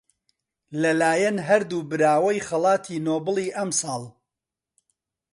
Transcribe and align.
لەلایەن 0.81 1.37
هەردوو 1.47 1.87
براوەی 1.89 2.45
خەڵاتی 2.47 3.03
نۆبڵی 3.05 3.47
ئەمساڵ 3.57 4.01